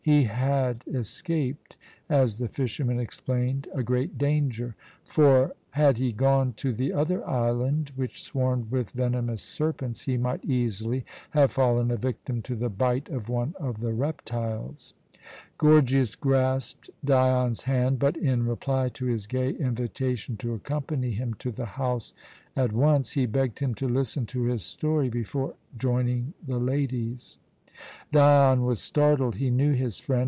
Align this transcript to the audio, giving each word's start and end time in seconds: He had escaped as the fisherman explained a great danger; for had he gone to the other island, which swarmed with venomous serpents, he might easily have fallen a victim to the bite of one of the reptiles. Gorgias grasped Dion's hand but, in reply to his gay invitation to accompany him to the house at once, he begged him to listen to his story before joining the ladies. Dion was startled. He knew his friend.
He 0.03 0.23
had 0.23 0.83
escaped 0.91 1.77
as 2.09 2.39
the 2.39 2.47
fisherman 2.47 2.99
explained 2.99 3.67
a 3.71 3.83
great 3.83 4.17
danger; 4.17 4.75
for 5.05 5.53
had 5.69 5.99
he 5.99 6.11
gone 6.11 6.53
to 6.53 6.73
the 6.73 6.91
other 6.91 7.23
island, 7.29 7.91
which 7.95 8.23
swarmed 8.23 8.71
with 8.71 8.93
venomous 8.93 9.43
serpents, 9.43 10.01
he 10.01 10.17
might 10.17 10.43
easily 10.43 11.05
have 11.29 11.51
fallen 11.51 11.91
a 11.91 11.97
victim 11.97 12.41
to 12.41 12.55
the 12.55 12.67
bite 12.67 13.09
of 13.09 13.29
one 13.29 13.53
of 13.59 13.79
the 13.79 13.93
reptiles. 13.93 14.95
Gorgias 15.59 16.15
grasped 16.15 16.89
Dion's 17.05 17.61
hand 17.63 17.99
but, 17.99 18.17
in 18.17 18.47
reply 18.47 18.89
to 18.95 19.05
his 19.05 19.27
gay 19.27 19.51
invitation 19.51 20.35
to 20.37 20.55
accompany 20.55 21.11
him 21.11 21.35
to 21.35 21.51
the 21.51 21.65
house 21.77 22.15
at 22.55 22.73
once, 22.73 23.11
he 23.11 23.27
begged 23.27 23.59
him 23.59 23.75
to 23.75 23.87
listen 23.87 24.25
to 24.25 24.45
his 24.45 24.63
story 24.63 25.09
before 25.09 25.53
joining 25.77 26.33
the 26.45 26.57
ladies. 26.57 27.37
Dion 28.11 28.63
was 28.63 28.79
startled. 28.79 29.35
He 29.35 29.49
knew 29.49 29.71
his 29.71 29.97
friend. 29.97 30.19